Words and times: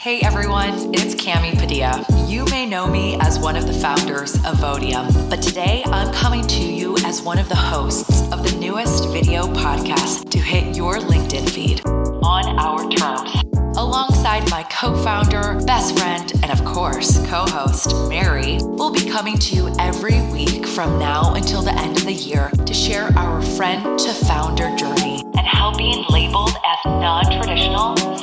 Hey 0.00 0.20
everyone, 0.20 0.94
it's 0.94 1.16
Cami 1.16 1.58
Padilla. 1.58 2.06
You 2.28 2.44
may 2.44 2.66
know 2.66 2.86
me 2.86 3.18
as 3.20 3.36
one 3.36 3.56
of 3.56 3.66
the 3.66 3.72
founders 3.72 4.36
of 4.36 4.58
Vodium, 4.58 5.28
but 5.28 5.42
today 5.42 5.82
I'm 5.86 6.14
coming 6.14 6.46
to 6.46 6.62
you 6.62 6.96
as 6.98 7.20
one 7.20 7.36
of 7.36 7.48
the 7.48 7.56
hosts 7.56 8.22
of 8.30 8.48
the 8.48 8.56
newest 8.60 9.08
video 9.08 9.48
podcast 9.48 10.30
to 10.30 10.38
hit 10.38 10.76
your 10.76 10.98
LinkedIn 10.98 11.50
feed 11.50 11.84
on 11.84 12.44
our 12.60 12.88
terms. 12.88 13.42
Alongside 13.76 14.48
my 14.50 14.62
co 14.70 14.94
founder, 15.02 15.60
best 15.66 15.98
friend, 15.98 16.32
and 16.44 16.52
of 16.52 16.64
course, 16.64 17.18
co 17.28 17.44
host, 17.46 17.92
Mary, 18.08 18.58
we'll 18.60 18.92
be 18.92 19.10
coming 19.10 19.36
to 19.36 19.56
you 19.56 19.74
every 19.80 20.20
week 20.30 20.64
from 20.64 20.96
now 21.00 21.34
until 21.34 21.60
the 21.60 21.74
end 21.74 21.96
of 21.96 22.04
the 22.04 22.12
year 22.12 22.50
to 22.66 22.72
share 22.72 23.08
our 23.18 23.42
friend 23.42 23.98
to 23.98 24.12
founder 24.12 24.72
journey 24.76 25.24
and 25.36 25.44
how 25.44 25.76
being 25.76 26.04
labeled 26.08 26.54
as 26.64 26.84
non 26.84 27.24
traditional 27.24 28.17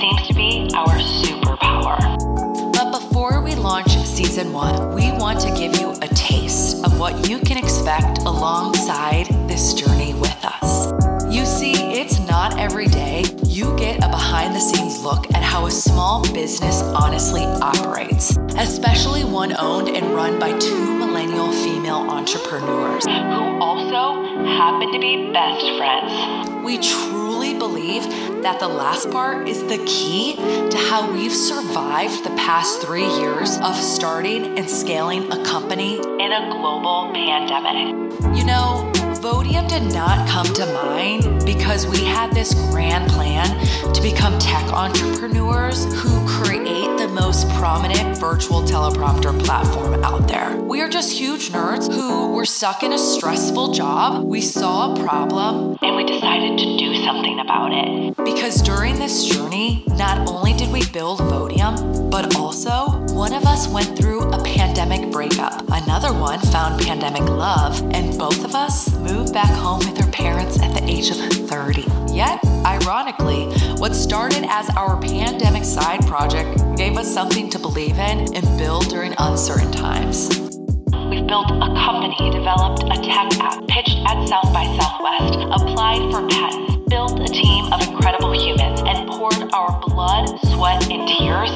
season 4.15 4.53
one, 4.53 4.95
we 4.95 5.11
want 5.11 5.41
to 5.41 5.51
give 5.51 5.75
you 5.75 5.91
a 6.01 6.07
taste 6.15 6.85
of 6.85 6.97
what 6.97 7.27
you 7.27 7.37
can 7.37 7.57
expect 7.57 8.19
alongside 8.19 9.25
this 9.49 9.73
journey 9.73 10.13
with 10.13 10.39
us. 10.45 10.93
You 11.29 11.45
see, 11.45 11.73
it's 11.99 12.25
not 12.25 12.57
every 12.57 12.87
day 12.87 13.25
you 13.45 13.75
get 13.75 13.97
a 13.97 14.07
behind 14.07 14.55
the 14.55 14.59
scenes 14.61 15.03
look 15.03 15.25
at 15.35 15.43
how 15.43 15.65
a 15.65 15.71
small 15.71 16.23
business 16.33 16.81
honestly 16.81 17.43
operates, 17.43 18.37
especially 18.57 19.25
one 19.25 19.53
owned 19.57 19.89
and 19.89 20.15
run 20.15 20.39
by 20.39 20.57
two 20.59 20.97
millennial 20.97 21.51
female 21.51 22.09
entrepreneurs 22.09 23.03
who 23.03 23.59
also 23.59 24.33
happen 24.45 24.93
to 24.93 24.99
be 24.99 25.29
best 25.33 25.65
friends. 25.77 26.63
We 26.63 26.77
truly 26.77 27.53
believe 27.53 28.05
that 28.45 28.59
the 28.59 28.67
last 28.67 29.09
part 29.09 29.49
is 29.49 29.63
the 29.63 29.83
key 29.87 30.35
to 30.35 30.77
how 30.77 31.11
we've 31.11 31.33
survived 31.33 32.23
the 32.23 32.29
past 32.37 32.79
three 32.79 33.07
years 33.17 33.57
of 33.57 33.75
starting 33.75 34.55
and 34.59 34.69
scaling 34.69 35.23
a 35.31 35.43
company 35.43 35.95
in 35.95 36.31
a 36.31 36.47
global 36.51 37.09
pandemic. 37.11 37.95
You 38.37 38.45
know, 38.45 38.91
Vodium 39.19 39.67
did 39.67 39.91
not 39.91 40.29
come 40.29 40.45
to 40.53 40.65
mind 40.67 41.43
because 41.43 41.87
we 41.87 42.03
had 42.03 42.33
this 42.33 42.53
grand 42.69 43.09
plan 43.09 43.47
to 43.95 43.99
become 43.99 44.37
tech 44.37 44.65
entrepreneurs 44.71 45.85
who 45.95 46.27
create 46.27 46.99
the 46.99 47.07
most 47.07 47.49
prominent 47.53 48.15
virtual 48.19 48.61
teleprompter 48.61 49.43
platform 49.43 50.03
out 50.03 50.27
there. 50.27 50.55
We 50.57 50.81
are 50.81 50.89
just 50.89 51.11
huge 51.11 51.49
nerds 51.49 51.91
who 51.91 52.33
were 52.33 52.45
stuck 52.45 52.83
in 52.83 52.93
a 52.93 52.99
stressful 52.99 53.73
job. 53.73 54.23
We 54.23 54.41
saw 54.41 54.93
a 54.93 55.03
problem 55.03 55.79
and 55.81 55.95
we 55.95 56.03
decided 56.03 56.44
Because 58.25 58.59
during 58.63 58.95
this 58.95 59.23
journey, 59.23 59.83
not 59.87 60.27
only 60.27 60.53
did 60.53 60.71
we 60.73 60.83
build 60.89 61.19
Vodium, 61.19 62.09
but 62.09 62.35
also 62.35 62.89
one 63.13 63.33
of 63.33 63.45
us 63.45 63.67
went 63.67 63.95
through 63.95 64.23
a 64.31 64.43
pandemic 64.43 65.11
breakup. 65.11 65.63
Another 65.69 66.11
one 66.11 66.39
found 66.39 66.81
pandemic 66.81 67.21
love, 67.21 67.79
and 67.93 68.17
both 68.17 68.43
of 68.43 68.55
us 68.55 68.91
moved 68.97 69.31
back 69.31 69.51
home 69.51 69.79
with 69.79 70.01
our 70.03 70.09
parents 70.11 70.59
at 70.59 70.73
the 70.73 70.83
age 70.89 71.11
of 71.11 71.17
30. 71.17 71.85
Yet, 72.11 72.43
ironically, 72.65 73.45
what 73.77 73.93
started 73.93 74.43
as 74.49 74.69
our 74.71 74.99
pandemic 74.99 75.63
side 75.63 76.05
project 76.07 76.59
gave 76.75 76.97
us 76.97 77.13
something 77.13 77.47
to 77.51 77.59
believe 77.59 77.99
in 77.99 78.33
and 78.35 78.57
build 78.57 78.89
during 78.89 79.13
uncertain 79.19 79.71
times. 79.71 80.29
We've 81.09 81.27
built 81.27 81.51
a 81.51 81.69
company, 81.77 82.31
developed 82.31 82.83
a 82.83 82.97
tech 83.05 83.39
app, 83.39 83.67
pitched 83.67 83.97
at 84.07 84.27
South 84.27 84.51
by 84.51 84.65
Southwest, 84.77 85.37
applied 85.61 86.11
for 86.11 86.27
patents, 86.27 86.74
incredible 88.05 88.39
humans, 88.39 88.79
and 88.85 89.09
poured 89.09 89.51
our 89.51 89.81
blood, 89.87 90.27
sweat, 90.53 90.91
and 90.91 91.07
tears 91.07 91.49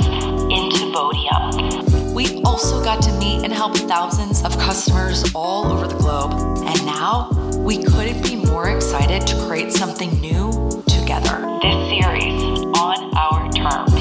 into 0.49 0.91
Vodium. 0.91 2.11
We 2.15 2.41
also 2.41 2.83
got 2.83 3.03
to 3.03 3.11
meet 3.19 3.43
and 3.43 3.53
help 3.53 3.77
thousands 3.77 4.43
of 4.43 4.57
customers 4.57 5.23
all 5.35 5.71
over 5.71 5.85
the 5.85 5.95
globe. 5.95 6.33
And 6.65 6.85
now 6.87 7.29
we 7.59 7.83
couldn't 7.83 8.23
be 8.23 8.35
more 8.35 8.67
excited 8.67 9.27
to 9.27 9.35
create 9.45 9.71
something 9.71 10.09
new 10.21 10.83
together. 10.87 11.45
This 11.61 11.89
series 11.91 12.41
on 12.79 13.15
our 13.15 13.51
terms. 13.51 13.93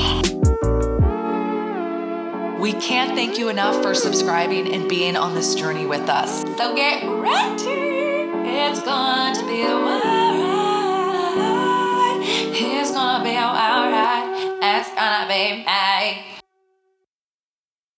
We 2.59 2.73
can't 2.73 3.15
thank 3.15 3.37
you 3.39 3.51
enough 3.51 3.83
for 3.83 3.95
subscribing 3.95 4.73
and 4.73 4.89
being 4.89 5.17
on 5.17 5.35
this 5.35 5.55
journey 5.55 5.85
with 5.85 6.09
us. 6.09 6.41
So 6.57 6.75
get 6.75 7.05
ready. 7.05 7.99
It's 8.51 8.81
going 8.81 9.35
to 9.35 9.47
be 9.47 9.63
a 9.63 9.88
wild 15.29 15.67
ride. 15.67 16.38